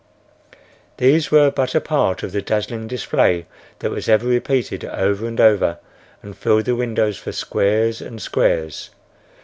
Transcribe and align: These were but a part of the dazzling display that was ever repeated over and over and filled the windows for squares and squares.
These 0.97 1.29
were 1.29 1.51
but 1.51 1.75
a 1.75 1.79
part 1.79 2.23
of 2.23 2.31
the 2.31 2.41
dazzling 2.41 2.87
display 2.87 3.45
that 3.77 3.91
was 3.91 4.09
ever 4.09 4.25
repeated 4.25 4.83
over 4.83 5.27
and 5.27 5.39
over 5.39 5.77
and 6.23 6.35
filled 6.35 6.65
the 6.65 6.75
windows 6.75 7.19
for 7.19 7.31
squares 7.31 8.01
and 8.01 8.19
squares. 8.19 8.89